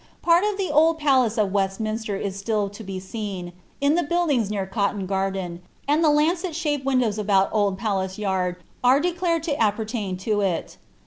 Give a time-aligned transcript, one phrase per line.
[0.23, 4.49] Part of the old palan of Westminster is still lo be seen, in the buildings
[4.49, 5.59] near Coilan gardes.
[5.87, 10.77] and the lancet shaped windows about Old Palace Yard are di^clarr^l w apnerbiin to it.'